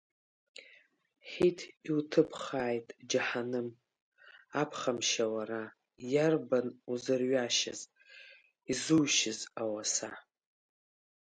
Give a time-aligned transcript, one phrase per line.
[1.29, 3.67] Ҳиҭ, иуҭыԥхааит џьаҳаным,
[4.61, 5.63] аԥхамшьа уара,
[6.13, 7.81] Иарбан узырҩашьаз,
[8.71, 10.11] изушьыз ауаса!